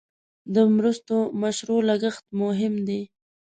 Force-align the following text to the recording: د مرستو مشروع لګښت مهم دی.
د 0.53 0.55
مرستو 0.75 1.17
مشروع 1.41 1.81
لګښت 1.89 2.25
مهم 2.41 2.73
دی. 2.87 3.01